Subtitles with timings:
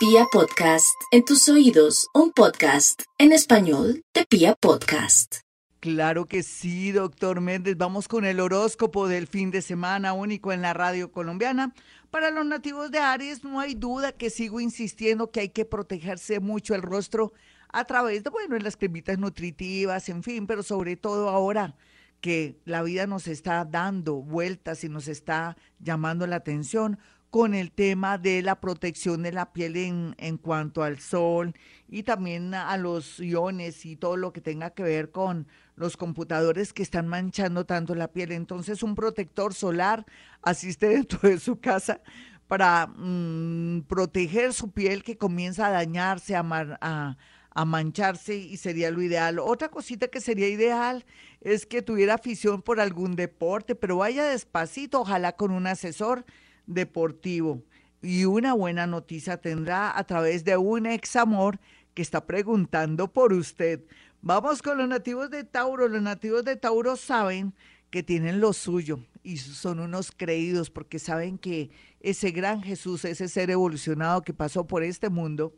[0.00, 5.40] Pia Podcast, en tus oídos, un podcast en español de Pia Podcast.
[5.78, 7.76] Claro que sí, doctor Méndez.
[7.76, 11.74] Vamos con el horóscopo del fin de semana único en la radio colombiana.
[12.10, 16.40] Para los nativos de Aries, no hay duda que sigo insistiendo que hay que protegerse
[16.40, 17.34] mucho el rostro
[17.68, 21.76] a través de, bueno, las cremitas nutritivas, en fin, pero sobre todo ahora
[22.22, 26.98] que la vida nos está dando vueltas y nos está llamando la atención
[27.30, 31.54] con el tema de la protección de la piel en, en, cuanto al sol
[31.88, 36.72] y también a los iones y todo lo que tenga que ver con los computadores
[36.72, 38.32] que están manchando tanto la piel.
[38.32, 40.06] Entonces un protector solar
[40.42, 42.00] asiste dentro de su casa
[42.48, 46.44] para mmm, proteger su piel que comienza a dañarse, a,
[46.80, 47.16] a,
[47.50, 49.38] a mancharse y sería lo ideal.
[49.38, 51.04] Otra cosita que sería ideal
[51.40, 56.24] es que tuviera afición por algún deporte, pero vaya despacito, ojalá con un asesor
[56.66, 57.62] deportivo.
[58.02, 61.60] Y una buena noticia tendrá a través de un ex amor
[61.94, 63.84] que está preguntando por usted.
[64.22, 65.88] Vamos con los nativos de Tauro.
[65.88, 67.54] Los nativos de Tauro saben
[67.90, 73.28] que tienen lo suyo y son unos creídos porque saben que ese gran Jesús, ese
[73.28, 75.54] ser evolucionado que pasó por este mundo,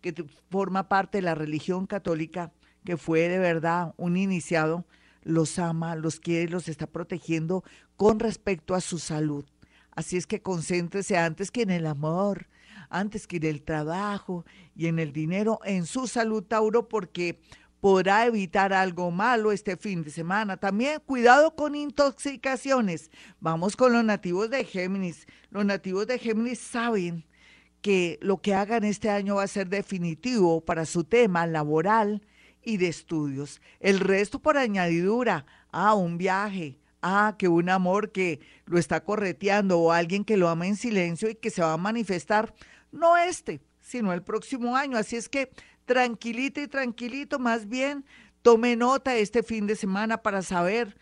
[0.00, 0.14] que
[0.50, 2.52] forma parte de la religión católica,
[2.84, 4.86] que fue de verdad un iniciado,
[5.22, 7.64] los ama, los quiere, los está protegiendo
[7.96, 9.44] con respecto a su salud.
[9.94, 12.48] Así es que concéntrese antes que en el amor,
[12.90, 17.40] antes que en el trabajo y en el dinero, en su salud, Tauro, porque
[17.80, 20.56] podrá evitar algo malo este fin de semana.
[20.56, 23.10] También cuidado con intoxicaciones.
[23.40, 25.26] Vamos con los nativos de Géminis.
[25.50, 27.26] Los nativos de Géminis saben
[27.82, 32.26] que lo que hagan este año va a ser definitivo para su tema laboral
[32.62, 33.60] y de estudios.
[33.80, 39.04] El resto por añadidura, a ah, un viaje, ah, que un amor que lo está
[39.04, 42.54] correteando o alguien que lo ama en silencio y que se va a manifestar,
[42.90, 44.96] no este, sino el próximo año.
[44.96, 45.50] Así es que
[45.84, 48.04] tranquilito y tranquilito, más bien
[48.42, 50.96] tome nota este fin de semana para saber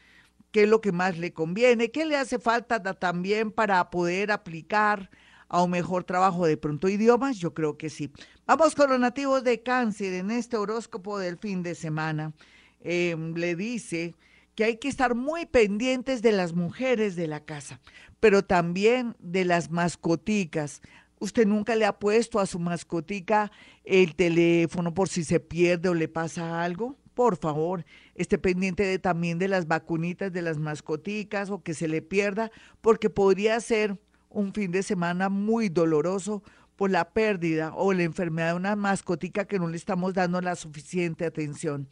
[0.50, 5.10] qué es lo que más le conviene, qué le hace falta también para poder aplicar
[5.48, 8.10] a un mejor trabajo de pronto idiomas, yo creo que sí.
[8.47, 12.32] Vamos con los nativos de cáncer en este horóscopo del fin de semana.
[12.81, 14.15] Eh, le dice
[14.55, 17.81] que hay que estar muy pendientes de las mujeres de la casa,
[18.21, 20.83] pero también de las mascoticas.
[21.19, 23.53] ¿Usted nunca le ha puesto a su mascotica
[23.85, 26.97] el teléfono por si se pierde o le pasa algo?
[27.15, 31.89] Por favor, esté pendiente de, también de las vacunitas de las mascoticas o que se
[31.89, 33.99] le pierda, porque podría ser
[34.31, 36.43] un fin de semana muy doloroso
[36.77, 40.57] por la pérdida o la enfermedad de una mascotica que no le estamos dando la
[40.57, 41.89] suficiente atención.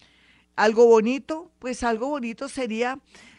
[0.57, 2.99] Algo bonito, pues algo bonito sería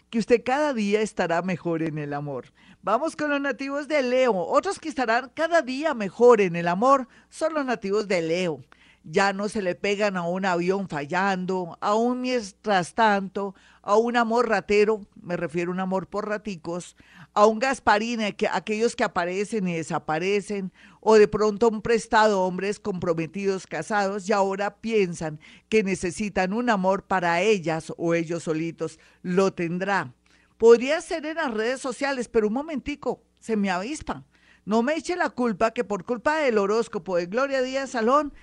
[0.09, 2.45] que usted cada día estará mejor en el amor.
[2.83, 4.35] Vamos con los nativos de Leo.
[4.35, 8.59] Otros que estarán cada día mejor en el amor son los nativos de Leo.
[9.03, 14.17] Ya no se le pegan a un avión fallando, a un mientras tanto, a un
[14.17, 16.95] amor ratero, me refiero a un amor por raticos,
[17.33, 22.79] a un Gasparina, que, aquellos que aparecen y desaparecen, o de pronto un prestado, hombres
[22.79, 25.39] comprometidos, casados, y ahora piensan
[25.69, 28.99] que necesitan un amor para ellas o ellos solitos.
[29.21, 30.13] Lo tendrá.
[30.57, 34.25] Podría ser en las redes sociales, pero un momentico, se me avispa.
[34.65, 38.33] No me eche la culpa que por culpa del horóscopo de Gloria Díaz Salón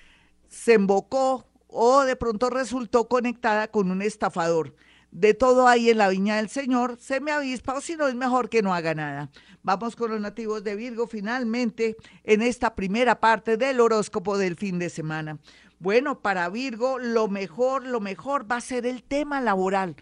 [0.49, 4.75] se embocó o de pronto resultó conectada con un estafador
[5.11, 8.15] de todo ahí en la viña del Señor, se me avispa o si no es
[8.15, 9.31] mejor que no haga nada.
[9.63, 14.79] Vamos con los nativos de Virgo finalmente en esta primera parte del horóscopo del fin
[14.79, 15.39] de semana.
[15.79, 19.97] Bueno, para Virgo lo mejor, lo mejor va a ser el tema laboral.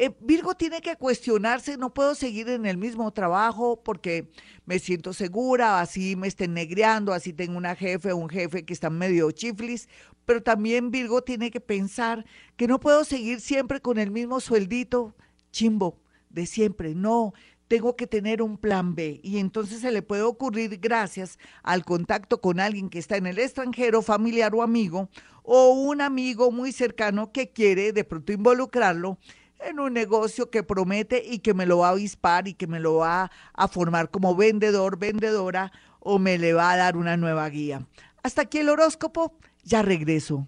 [0.00, 4.30] Eh, Virgo tiene que cuestionarse, no puedo seguir en el mismo trabajo porque
[4.64, 8.72] me siento segura, así me estén negreando, así tengo una jefe o un jefe que
[8.72, 9.88] están medio chiflis,
[10.28, 12.26] pero también Virgo tiene que pensar
[12.58, 15.14] que no puedo seguir siempre con el mismo sueldito
[15.52, 17.32] chimbo de siempre, no,
[17.66, 19.20] tengo que tener un plan B.
[19.22, 23.38] Y entonces se le puede ocurrir gracias al contacto con alguien que está en el
[23.38, 25.08] extranjero, familiar o amigo,
[25.44, 29.16] o un amigo muy cercano que quiere de pronto involucrarlo
[29.60, 32.80] en un negocio que promete y que me lo va a avispar y que me
[32.80, 37.48] lo va a formar como vendedor, vendedora o me le va a dar una nueva
[37.48, 37.86] guía.
[38.22, 40.46] Hasta aquí el horóscopo, ya regreso.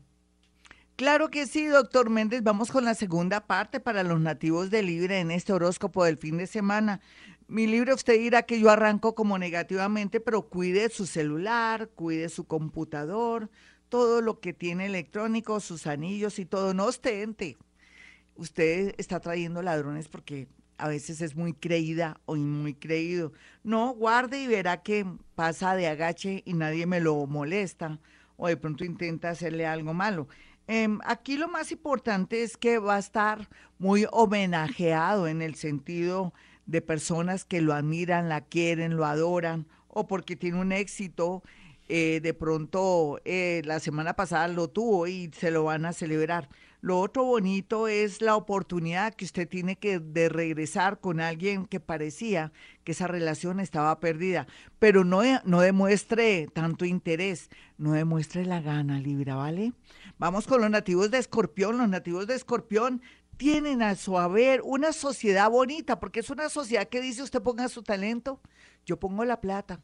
[0.96, 2.42] Claro que sí, doctor Méndez.
[2.42, 6.36] Vamos con la segunda parte para los nativos de Libre en este horóscopo del fin
[6.36, 7.00] de semana.
[7.48, 12.44] Mi libro usted dirá que yo arranco como negativamente, pero cuide su celular, cuide su
[12.44, 13.50] computador,
[13.88, 16.74] todo lo que tiene electrónico, sus anillos y todo.
[16.74, 17.56] No ostente
[18.40, 20.48] usted está trayendo ladrones porque
[20.78, 23.32] a veces es muy creída o muy creído.
[23.62, 28.00] No, guarde y verá que pasa de agache y nadie me lo molesta
[28.40, 30.26] o de pronto intenta hacerle algo malo.
[30.66, 33.48] Em, aquí lo más importante es que va a estar
[33.78, 36.32] muy homenajeado en el sentido
[36.64, 41.42] de personas que lo admiran, la quieren, lo adoran, o porque tiene un éxito.
[41.92, 46.48] Eh, de pronto eh, la semana pasada lo tuvo y se lo van a celebrar.
[46.80, 51.80] Lo otro bonito es la oportunidad que usted tiene que de regresar con alguien que
[51.80, 52.52] parecía
[52.84, 54.46] que esa relación estaba perdida,
[54.78, 59.72] pero no, no demuestre tanto interés, no demuestre la gana, Libra, ¿vale?
[60.16, 61.76] Vamos con los nativos de Escorpión.
[61.76, 63.02] Los nativos de Escorpión
[63.36, 67.68] tienen a su haber una sociedad bonita, porque es una sociedad que dice usted ponga
[67.68, 68.40] su talento,
[68.86, 69.80] yo pongo la plata.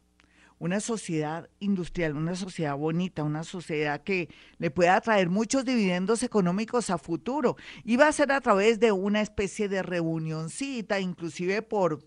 [0.59, 6.89] Una sociedad industrial, una sociedad bonita, una sociedad que le pueda traer muchos dividendos económicos
[6.89, 7.57] a futuro.
[7.85, 12.03] Y va a ser a través de una especie de reunioncita, inclusive por,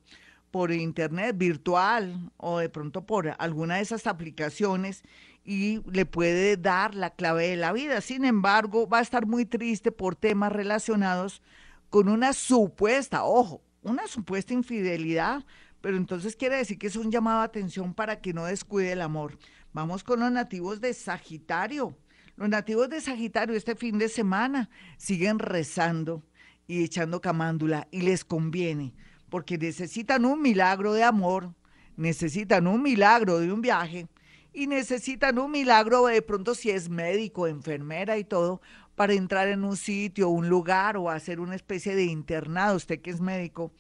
[0.50, 5.04] por internet virtual o de pronto por alguna de esas aplicaciones
[5.44, 8.02] y le puede dar la clave de la vida.
[8.02, 11.42] Sin embargo, va a estar muy triste por temas relacionados
[11.90, 15.46] con una supuesta, ojo, una supuesta infidelidad,
[15.82, 19.02] pero entonces quiere decir que es un llamado a atención para que no descuide el
[19.02, 19.38] amor.
[19.74, 21.98] Vamos con los nativos de Sagitario.
[22.36, 26.24] Los nativos de Sagitario este fin de semana siguen rezando
[26.68, 28.94] y echando camándula y les conviene
[29.30, 31.54] porque necesitan un milagro de amor,
[31.96, 34.08] necesitan un milagro de un viaje
[34.52, 38.62] y necesitan un milagro de pronto si es médico, enfermera y todo,
[38.96, 43.12] para entrar en un sitio, un lugar o hacer una especie de internado, usted que
[43.12, 43.72] es médico,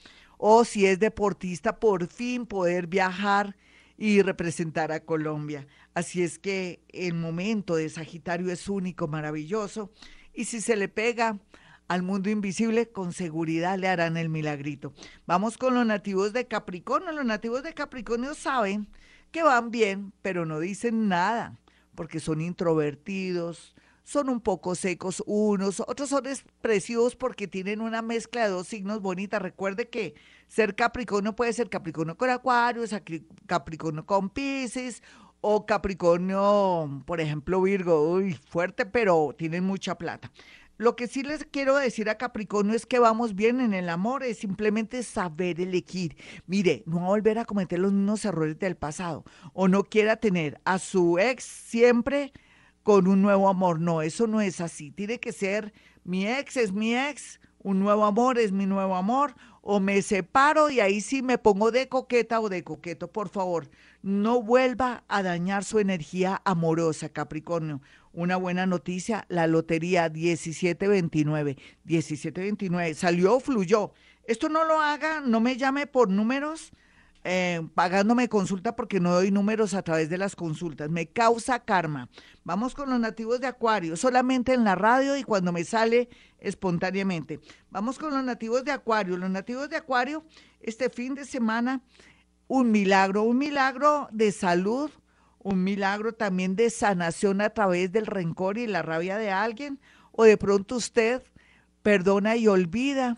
[0.42, 3.58] o si es deportista, por fin poder viajar
[3.98, 5.68] y representar a Colombia.
[5.94, 9.92] Así es que el momento de Sagitario es único, maravilloso,
[10.34, 11.38] y si se le pega
[11.90, 14.94] al mundo invisible, con seguridad le harán el milagrito.
[15.28, 17.12] Vamos con los nativos de Capricornio.
[17.12, 18.88] Los nativos de Capricornio saben
[19.32, 21.60] que van bien, pero no dicen nada,
[21.96, 23.76] porque son introvertidos,
[24.10, 29.02] son un poco secos unos, otros son expresivos porque tienen una mezcla de dos signos
[29.02, 29.40] bonitas.
[29.40, 30.16] Recuerde que
[30.48, 32.84] ser Capricornio puede ser Capricornio con Acuario,
[33.46, 35.04] Capricornio con Pisces
[35.42, 40.32] o Capricornio, por ejemplo, Virgo, uy, fuerte, pero tienen mucha plata.
[40.78, 44.24] Lo que sí les quiero decir a Capricornio es que vamos bien en el amor,
[44.24, 46.18] es simplemente saber elegir.
[46.48, 49.24] Mire, no volver a cometer los mismos errores del pasado
[49.54, 52.34] o no quiera tener a su ex siempre
[52.84, 53.80] con un nuevo amor.
[53.80, 54.92] No, eso no es así.
[54.92, 55.74] Tiene que ser
[56.04, 60.70] mi ex es mi ex, un nuevo amor es mi nuevo amor, o me separo
[60.70, 63.12] y ahí sí me pongo de coqueta o de coqueto.
[63.12, 63.70] Por favor,
[64.02, 67.81] no vuelva a dañar su energía amorosa, Capricornio
[68.14, 71.58] una buena noticia, la lotería 1729.
[71.84, 73.94] 1729 salió, fluyó.
[74.26, 76.72] Esto no lo haga, no me llame por números
[77.24, 80.89] eh, pagándome consulta porque no doy números a través de las consultas.
[80.89, 82.10] Me causa karma.
[82.44, 87.39] Vamos con los nativos de Acuario, solamente en la radio y cuando me sale espontáneamente.
[87.69, 89.18] Vamos con los nativos de Acuario.
[89.18, 90.24] Los nativos de Acuario,
[90.62, 91.81] este fin de semana,
[92.48, 94.89] un milagro, un milagro de salud,
[95.39, 99.80] un milagro también de sanación a través del rencor y la rabia de alguien,
[100.12, 101.21] o de pronto usted
[101.81, 103.18] perdona y olvida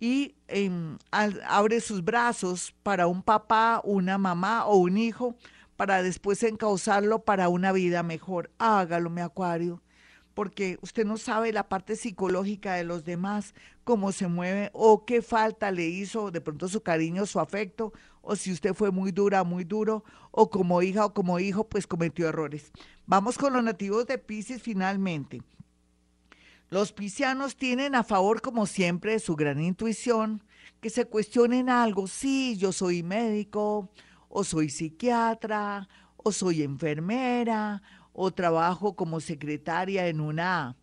[0.00, 5.36] y em, abre sus brazos para un papá, una mamá o un hijo,
[5.76, 8.50] para después encauzarlo para una vida mejor.
[8.58, 9.80] Hágalo, mi acuario
[10.34, 13.54] porque usted no sabe la parte psicológica de los demás,
[13.84, 17.92] cómo se mueve o qué falta le hizo, de pronto su cariño, su afecto,
[18.22, 21.86] o si usted fue muy dura, muy duro, o como hija o como hijo, pues
[21.86, 22.70] cometió errores.
[23.06, 25.42] Vamos con los nativos de Pisces finalmente.
[26.70, 30.44] Los piscianos tienen a favor, como siempre, su gran intuición,
[30.80, 32.06] que se cuestionen algo.
[32.06, 33.90] Sí, yo soy médico,
[34.28, 40.76] o soy psiquiatra, o soy enfermera, o trabajo como secretaria en una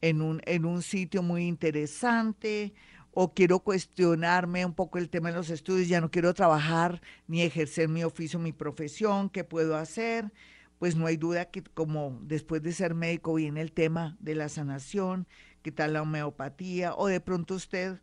[0.00, 2.74] en un, en un sitio muy interesante
[3.12, 7.40] o quiero cuestionarme un poco el tema de los estudios, ya no quiero trabajar ni
[7.40, 10.30] ejercer mi oficio, mi profesión, ¿qué puedo hacer?
[10.78, 14.48] Pues no hay duda que como después de ser médico viene el tema de la
[14.48, 15.26] sanación,
[15.62, 18.00] qué tal la homeopatía, o de pronto usted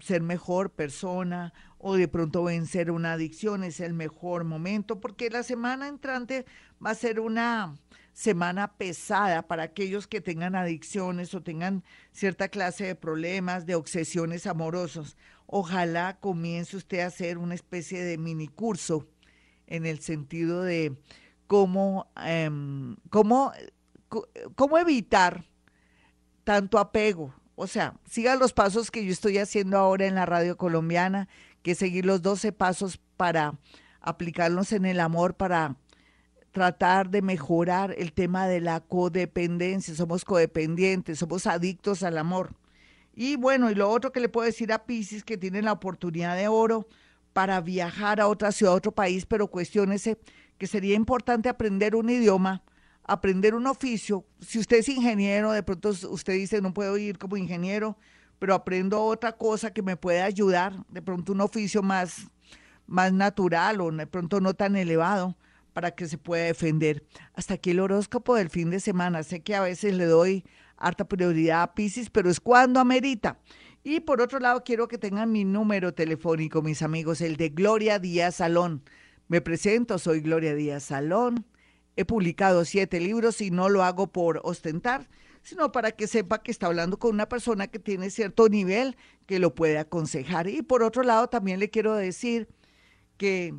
[0.00, 5.42] ser mejor persona o de pronto vencer una adicción es el mejor momento, porque la
[5.42, 6.46] semana entrante
[6.84, 7.76] va a ser una
[8.12, 14.46] semana pesada para aquellos que tengan adicciones o tengan cierta clase de problemas, de obsesiones
[14.46, 15.16] amorosos.
[15.46, 19.06] Ojalá comience usted a hacer una especie de mini curso
[19.66, 20.96] en el sentido de
[21.46, 23.52] cómo, em, cómo,
[24.54, 25.44] cómo evitar
[26.44, 30.56] tanto apego O sea, siga los pasos que yo estoy haciendo ahora en la radio
[30.56, 31.28] colombiana,
[31.62, 33.58] que seguir los 12 pasos para
[34.00, 35.76] aplicarlos en el amor, para
[36.52, 39.94] tratar de mejorar el tema de la codependencia.
[39.94, 42.54] Somos codependientes, somos adictos al amor.
[43.14, 46.36] Y bueno, y lo otro que le puedo decir a Pisces, que tiene la oportunidad
[46.36, 46.86] de oro
[47.32, 50.18] para viajar a otra ciudad, a otro país, pero cuestiónese
[50.58, 52.62] que sería importante aprender un idioma,
[53.04, 54.24] aprender un oficio.
[54.40, 57.96] Si usted es ingeniero, de pronto usted dice, no puedo ir como ingeniero,
[58.38, 62.28] pero aprendo otra cosa que me pueda ayudar, de pronto un oficio más,
[62.86, 65.36] más natural o de pronto no tan elevado
[65.72, 67.04] para que se pueda defender.
[67.34, 69.22] Hasta aquí el horóscopo del fin de semana.
[69.22, 70.44] Sé que a veces le doy
[70.78, 73.38] harta prioridad a Pisces, pero es cuando amerita.
[73.84, 77.98] Y por otro lado, quiero que tengan mi número telefónico, mis amigos, el de Gloria
[77.98, 78.82] Díaz Salón.
[79.28, 81.46] Me presento, soy Gloria Díaz Salón.
[81.96, 85.08] He publicado siete libros y no lo hago por ostentar,
[85.42, 89.40] sino para que sepa que está hablando con una persona que tiene cierto nivel que
[89.40, 90.48] lo puede aconsejar.
[90.48, 92.46] Y por otro lado, también le quiero decir
[93.16, 93.52] que